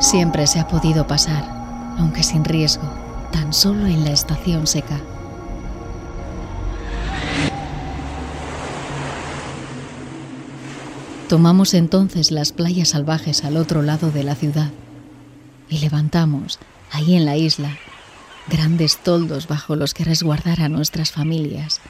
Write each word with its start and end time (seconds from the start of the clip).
Siempre 0.00 0.46
se 0.46 0.60
ha 0.60 0.68
podido 0.68 1.06
pasar, 1.06 1.44
aunque 1.98 2.22
sin 2.22 2.44
riesgo, 2.44 2.88
tan 3.32 3.52
solo 3.52 3.86
en 3.86 4.04
la 4.04 4.10
estación 4.10 4.66
seca. 4.66 5.00
Tomamos 11.28 11.74
entonces 11.74 12.30
las 12.30 12.52
playas 12.52 12.90
salvajes 12.90 13.44
al 13.44 13.56
otro 13.56 13.82
lado 13.82 14.10
de 14.10 14.22
la 14.22 14.36
ciudad 14.36 14.70
y 15.68 15.78
levantamos, 15.78 16.60
ahí 16.92 17.16
en 17.16 17.24
la 17.24 17.36
isla, 17.36 17.76
grandes 18.48 18.98
toldos 18.98 19.48
bajo 19.48 19.74
los 19.74 19.92
que 19.92 20.04
resguardar 20.04 20.60
a 20.60 20.68
nuestras 20.68 21.10
familias 21.10 21.80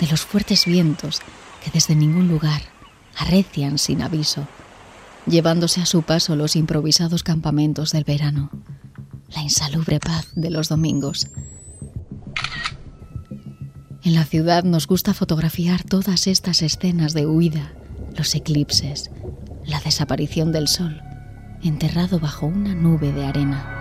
de 0.00 0.06
los 0.06 0.22
fuertes 0.22 0.64
vientos 0.64 1.20
que 1.62 1.70
desde 1.70 1.94
ningún 1.94 2.28
lugar 2.28 2.73
arrecian 3.16 3.78
sin 3.78 4.02
aviso, 4.02 4.46
llevándose 5.26 5.80
a 5.80 5.86
su 5.86 6.02
paso 6.02 6.36
los 6.36 6.56
improvisados 6.56 7.22
campamentos 7.22 7.92
del 7.92 8.04
verano, 8.04 8.50
la 9.28 9.42
insalubre 9.42 10.00
paz 10.00 10.28
de 10.34 10.50
los 10.50 10.68
domingos. 10.68 11.28
En 14.02 14.14
la 14.14 14.24
ciudad 14.24 14.64
nos 14.64 14.86
gusta 14.86 15.14
fotografiar 15.14 15.82
todas 15.82 16.26
estas 16.26 16.60
escenas 16.60 17.14
de 17.14 17.26
huida, 17.26 17.72
los 18.16 18.34
eclipses, 18.34 19.10
la 19.64 19.80
desaparición 19.80 20.52
del 20.52 20.68
sol, 20.68 21.00
enterrado 21.62 22.18
bajo 22.20 22.46
una 22.46 22.74
nube 22.74 23.12
de 23.12 23.24
arena. 23.24 23.73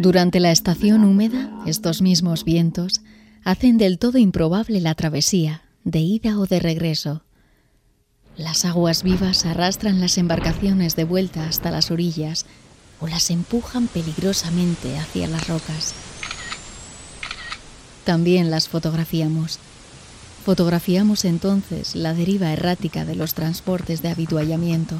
Durante 0.00 0.40
la 0.40 0.50
estación 0.50 1.04
húmeda, 1.04 1.50
estos 1.66 2.00
mismos 2.00 2.44
vientos 2.44 3.02
hacen 3.44 3.76
del 3.76 3.98
todo 3.98 4.16
improbable 4.16 4.80
la 4.80 4.94
travesía, 4.94 5.62
de 5.84 5.98
ida 5.98 6.38
o 6.38 6.46
de 6.46 6.60
regreso. 6.60 7.24
Las 8.38 8.64
aguas 8.64 9.02
vivas 9.02 9.44
arrastran 9.44 10.00
las 10.00 10.16
embarcaciones 10.16 10.96
de 10.96 11.04
vuelta 11.04 11.46
hasta 11.46 11.70
las 11.70 11.90
orillas 11.90 12.46
o 13.00 13.06
las 13.06 13.30
empujan 13.30 13.86
peligrosamente 13.86 14.96
hacia 14.96 15.28
las 15.28 15.46
rocas. 15.46 15.94
También 18.04 18.50
las 18.50 18.66
fotografiamos. 18.68 19.60
Fotografiamos 20.48 21.26
entonces 21.26 21.94
la 21.94 22.14
deriva 22.14 22.50
errática 22.50 23.04
de 23.04 23.14
los 23.14 23.34
transportes 23.34 24.00
de 24.00 24.08
habituallamiento, 24.08 24.98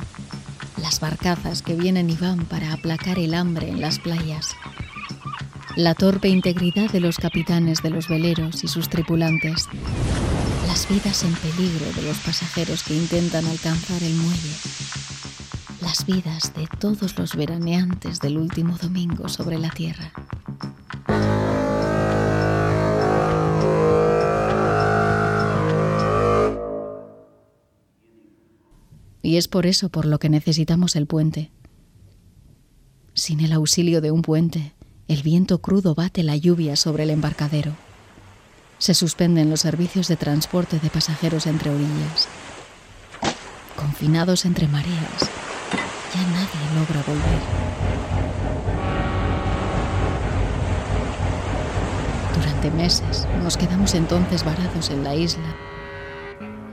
las 0.77 1.01
barcazas 1.01 1.63
que 1.63 1.75
vienen 1.75 2.11
y 2.11 2.17
van 2.17 2.45
para 2.45 2.75
aplacar 2.75 3.19
el 3.19 3.33
hambre 3.33 3.71
en 3.71 3.81
las 3.81 3.99
playas, 3.99 4.55
la 5.75 5.95
torpe 5.95 6.29
integridad 6.29 6.91
de 6.91 7.01
los 7.01 7.17
capitanes 7.17 7.83
de 7.83 7.89
los 7.89 8.09
veleros 8.09 8.63
y 8.63 8.69
sus 8.69 8.91
tripulantes, 8.91 9.65
las 10.67 10.87
vidas 10.87 11.25
en 11.25 11.33
peligro 11.33 11.95
de 11.95 12.03
los 12.03 12.19
pasajeros 12.19 12.83
que 12.83 12.95
intentan 12.95 13.47
alcanzar 13.47 14.03
el 14.03 14.13
muelle, 14.17 14.53
las 15.81 16.05
vidas 16.05 16.53
de 16.57 16.69
todos 16.79 17.19
los 17.19 17.35
veraneantes 17.35 18.21
del 18.21 18.37
último 18.37 18.77
domingo 18.77 19.31
sobre 19.31 19.57
la 19.57 19.71
tierra. 19.71 20.13
Y 29.29 29.37
es 29.37 29.47
por 29.47 29.67
eso 29.67 29.91
por 29.91 30.07
lo 30.07 30.19
que 30.19 30.31
necesitamos 30.31 30.97
el 30.97 31.07
puente. 31.07 31.51
Sin 33.13 33.41
el 33.41 33.53
auxilio 33.53 34.01
de 34.01 34.11
un 34.11 34.23
puente, 34.23 34.73
el 35.07 35.23
viento 35.23 35.61
crudo 35.61 35.95
bate 35.95 36.23
la 36.23 36.35
lluvia 36.35 36.77
sobre 36.77 37.03
el 37.03 37.11
embarcadero. 37.11 37.77
Se 38.79 38.95
suspenden 38.95 39.51
los 39.51 39.61
servicios 39.61 40.09
de 40.09 40.17
transporte 40.17 40.79
de 40.79 40.89
pasajeros 40.89 41.47
entre 41.47 41.69
orillas. 41.69 42.27
Confinados 43.77 44.47
entre 44.47 44.67
mareas, 44.67 45.21
ya 46.15 46.23
nadie 46.31 46.75
logra 46.75 47.03
volver. 47.07 47.43
Durante 52.35 52.71
meses 52.71 53.29
nos 53.43 53.59
quedamos 53.59 53.95
entonces 53.95 54.43
varados 54.43 54.89
en 54.89 55.05
la 55.05 55.15
isla. 55.15 55.55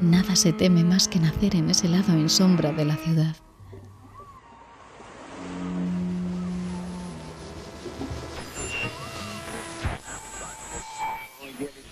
Nada 0.01 0.35
se 0.35 0.53
teme 0.53 0.83
más 0.83 1.07
que 1.07 1.19
nacer 1.19 1.55
en 1.55 1.69
ese 1.69 1.87
lado 1.87 2.13
en 2.13 2.29
sombra 2.29 2.71
de 2.71 2.85
la 2.85 2.95
ciudad. 2.95 3.35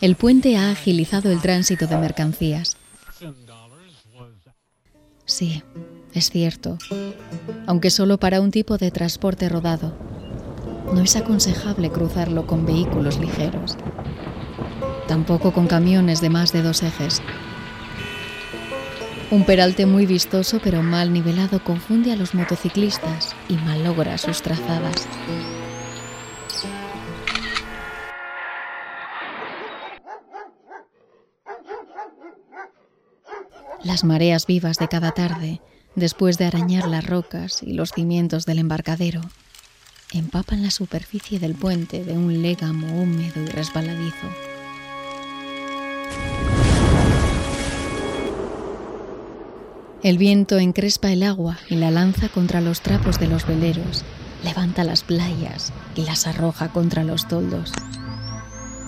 El 0.02 0.18
puente 0.18 0.58
ha 0.58 0.70
agilizado 0.70 1.32
el 1.32 1.40
tránsito 1.40 1.88
de 1.88 1.96
mercancías. 1.96 2.76
Sí, 5.24 5.64
es 6.14 6.30
cierto, 6.30 6.78
aunque 7.66 7.90
solo 7.90 8.20
para 8.20 8.42
un 8.42 8.52
tipo 8.52 8.78
de 8.78 8.92
transporte 8.92 9.48
rodado. 9.48 9.98
No 10.94 11.02
es 11.02 11.16
aconsejable 11.16 11.90
cruzarlo 11.90 12.46
con 12.46 12.66
vehículos 12.66 13.18
ligeros, 13.18 13.78
tampoco 15.08 15.54
con 15.54 15.68
camiones 15.68 16.20
de 16.20 16.30
más 16.30 16.52
de 16.52 16.62
dos 16.62 16.84
ejes. 16.84 17.22
Un 19.34 19.46
peralte 19.46 19.88
muy 19.88 20.06
vistoso 20.06 20.60
pero 20.64 20.84
mal 20.84 21.12
nivelado 21.12 21.64
confunde 21.64 22.12
a 22.12 22.16
los 22.16 22.36
motociclistas 22.36 23.36
y 23.50 23.56
malogra 23.56 24.20
sus 24.20 24.44
trazadas. 24.44 25.08
Las 33.84 34.04
mareas 34.04 34.46
vivas 34.46 34.78
de 34.78 34.88
cada 34.88 35.14
tarde, 35.14 35.62
después 35.96 36.38
de 36.38 36.46
arañar 36.46 36.88
las 36.88 37.04
rocas 37.04 37.64
y 37.64 37.74
los 37.74 37.90
cimientos 37.90 38.46
del 38.46 38.60
embarcadero, 38.60 39.22
empapan 40.14 40.62
la 40.62 40.70
superficie 40.70 41.40
del 41.40 41.56
puente 41.56 42.06
de 42.06 42.14
un 42.14 42.44
légamo 42.44 43.02
húmedo 43.02 43.42
y 43.42 43.48
resbaladizo. 43.48 44.53
El 50.04 50.18
viento 50.18 50.60
encrespa 50.60 51.12
el 51.12 51.24
agua 51.24 51.58
y 51.70 51.76
la 51.76 51.90
lanza 51.90 52.30
contra 52.30 52.62
los 52.62 52.82
trapos 52.82 53.20
de 53.20 53.28
los 53.28 53.48
veleros, 53.48 54.04
levanta 54.44 54.84
las 54.84 55.04
playas 55.04 55.72
y 55.96 56.04
las 56.04 56.28
arroja 56.28 56.70
contra 56.70 57.04
los 57.04 57.28
toldos. 57.28 57.72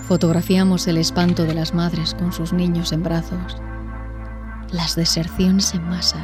Fotografiamos 0.06 0.86
el 0.86 0.98
espanto 0.98 1.44
de 1.44 1.54
las 1.54 1.74
madres 1.74 2.14
con 2.14 2.32
sus 2.32 2.52
niños 2.52 2.92
en 2.92 3.02
brazos 3.02 3.56
las 4.72 4.96
deserciones 4.96 5.74
en 5.74 5.88
masa. 5.88 6.18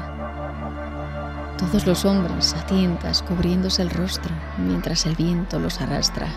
Todos 1.58 1.86
los 1.86 2.04
hombres 2.04 2.54
a 2.54 2.66
tientas 2.66 3.22
cubriéndose 3.22 3.82
el 3.82 3.90
rostro 3.90 4.32
mientras 4.58 5.06
el 5.06 5.14
viento 5.14 5.58
los 5.58 5.80
arrastra. 5.80 6.28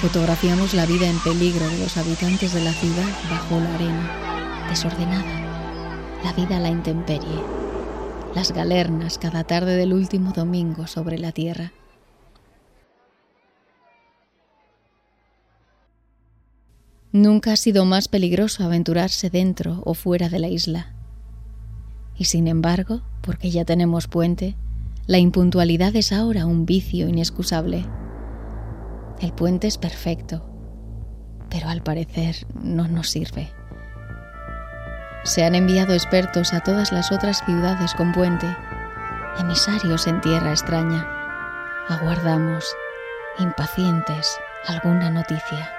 Fotografiamos 0.00 0.74
la 0.74 0.86
vida 0.86 1.08
en 1.08 1.18
peligro 1.20 1.66
de 1.66 1.78
los 1.78 1.96
habitantes 1.96 2.52
de 2.52 2.64
la 2.64 2.72
ciudad 2.72 3.08
bajo 3.30 3.60
la 3.60 3.74
arena, 3.74 4.33
desordenada, 4.74 6.20
la 6.24 6.32
vida 6.32 6.56
a 6.56 6.60
la 6.60 6.68
intemperie, 6.68 7.40
las 8.34 8.50
galernas 8.50 9.18
cada 9.18 9.44
tarde 9.44 9.76
del 9.76 9.92
último 9.92 10.32
domingo 10.32 10.88
sobre 10.88 11.16
la 11.16 11.30
tierra. 11.30 11.72
Nunca 17.12 17.52
ha 17.52 17.56
sido 17.56 17.84
más 17.84 18.08
peligroso 18.08 18.64
aventurarse 18.64 19.30
dentro 19.30 19.80
o 19.84 19.94
fuera 19.94 20.28
de 20.28 20.40
la 20.40 20.48
isla. 20.48 20.92
Y 22.18 22.24
sin 22.24 22.48
embargo, 22.48 23.02
porque 23.20 23.52
ya 23.52 23.64
tenemos 23.64 24.08
puente, 24.08 24.56
la 25.06 25.18
impuntualidad 25.18 25.94
es 25.94 26.10
ahora 26.10 26.46
un 26.46 26.66
vicio 26.66 27.08
inexcusable. 27.08 27.86
El 29.20 29.32
puente 29.34 29.68
es 29.68 29.78
perfecto, 29.78 30.44
pero 31.48 31.68
al 31.68 31.84
parecer 31.84 32.34
no 32.60 32.88
nos 32.88 33.08
sirve. 33.08 33.52
Se 35.24 35.42
han 35.42 35.54
enviado 35.54 35.94
expertos 35.94 36.52
a 36.52 36.60
todas 36.60 36.92
las 36.92 37.10
otras 37.10 37.42
ciudades 37.44 37.94
con 37.94 38.12
puente, 38.12 38.46
emisarios 39.38 40.06
en 40.06 40.20
tierra 40.20 40.50
extraña. 40.50 41.06
Aguardamos, 41.88 42.66
impacientes, 43.38 44.38
alguna 44.66 45.10
noticia. 45.10 45.73